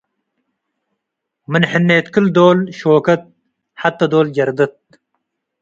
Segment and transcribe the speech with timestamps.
[1.51, 3.21] ምን ሕኔት ክል-ዶል ሾከት፡፣
[3.81, 4.75] ሐቴ ዶል ጀርደት።